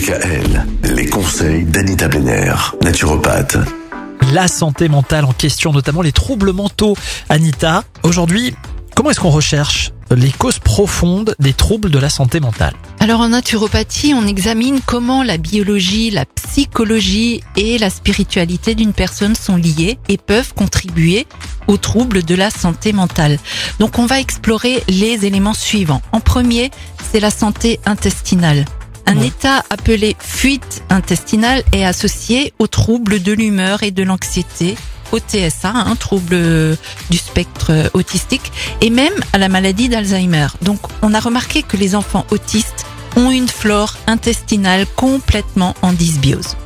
[0.00, 3.58] DKL, les conseils d'Anita Benner, naturopathe.
[4.32, 6.96] La santé mentale en question, notamment les troubles mentaux.
[7.28, 8.54] Anita, aujourd'hui,
[8.96, 12.72] comment est-ce qu'on recherche les causes profondes des troubles de la santé mentale?
[12.98, 19.34] Alors en naturopathie, on examine comment la biologie, la psychologie et la spiritualité d'une personne
[19.34, 21.26] sont liées et peuvent contribuer
[21.66, 23.38] aux troubles de la santé mentale.
[23.78, 26.00] Donc on va explorer les éléments suivants.
[26.12, 26.70] En premier,
[27.12, 28.64] c'est la santé intestinale.
[29.06, 34.76] Un état appelé fuite intestinale est associé aux troubles de l'humeur et de l'anxiété,
[35.12, 36.76] au TSA, un trouble
[37.10, 40.46] du spectre autistique, et même à la maladie d'Alzheimer.
[40.62, 42.86] Donc on a remarqué que les enfants autistes
[43.16, 46.56] ont une flore intestinale complètement en dysbiose.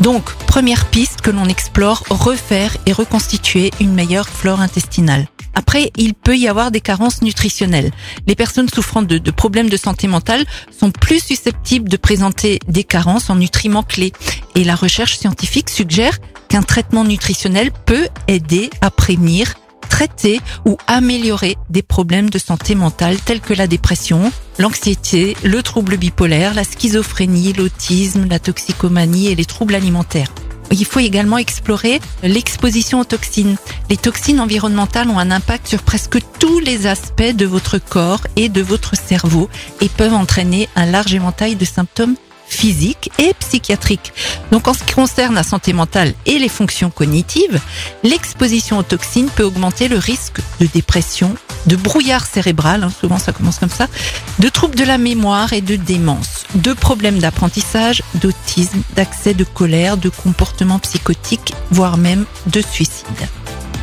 [0.00, 5.28] Donc, première piste que l'on explore, refaire et reconstituer une meilleure flore intestinale.
[5.54, 7.90] Après, il peut y avoir des carences nutritionnelles.
[8.26, 10.44] Les personnes souffrant de, problèmes de santé mentale
[10.76, 14.12] sont plus susceptibles de présenter des carences en nutriments clés.
[14.54, 19.54] Et la recherche scientifique suggère qu'un traitement nutritionnel peut aider à prévenir
[19.88, 25.96] traiter ou améliorer des problèmes de santé mentale tels que la dépression, l'anxiété, le trouble
[25.96, 30.32] bipolaire, la schizophrénie, l'autisme, la toxicomanie et les troubles alimentaires.
[30.70, 33.56] Il faut également explorer l'exposition aux toxines.
[33.90, 38.48] Les toxines environnementales ont un impact sur presque tous les aspects de votre corps et
[38.48, 39.48] de votre cerveau
[39.80, 44.12] et peuvent entraîner un large éventail de symptômes physiques et psychiatriques.
[44.50, 47.60] Donc en ce qui concerne la santé mentale et les fonctions cognitives,
[48.02, 51.34] l'exposition aux toxines peut augmenter le risque de dépression,
[51.66, 53.88] de brouillard cérébral, hein, souvent ça commence comme ça,
[54.38, 59.96] de troubles de la mémoire et de démence, de problèmes d'apprentissage, d'autisme, d'accès de colère,
[59.96, 63.04] de comportements psychotiques, voire même de suicide.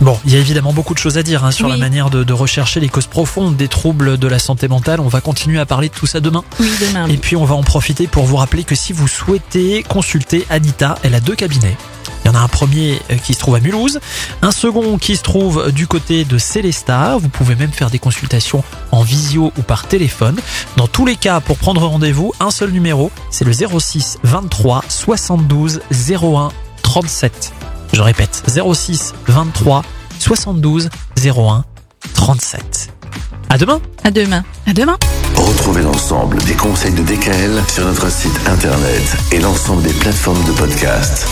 [0.00, 2.22] Bon, il y a évidemment beaucoup de choses à dire hein, sur la manière de,
[2.22, 5.00] de rechercher les causes profondes des troubles de la santé mentale.
[5.00, 6.44] On va continuer à parler de tout ça demain.
[6.60, 7.08] Oui, demain.
[7.08, 10.96] Et puis on va en profiter pour vous rappeler que si vous souhaitez consulter Anita,
[11.02, 11.76] elle a deux cabinets.
[12.24, 14.00] Il y en a un premier euh, qui se trouve à Mulhouse,
[14.42, 17.16] un second qui se trouve du côté de Célestat.
[17.16, 20.36] Vous pouvez même faire des consultations en visio ou par téléphone.
[20.76, 25.80] Dans tous les cas, pour prendre rendez-vous, un seul numéro, c'est le 06 23 72
[25.90, 26.50] 01
[26.82, 27.55] 37.
[27.96, 29.82] Je répète, 06 23
[30.18, 30.90] 72
[31.24, 31.64] 01
[32.12, 32.92] 37.
[33.48, 34.44] À demain À demain.
[34.66, 34.98] À demain.
[35.34, 40.52] Retrouvez l'ensemble des conseils de DKL sur notre site internet et l'ensemble des plateformes de
[40.52, 41.26] podcast.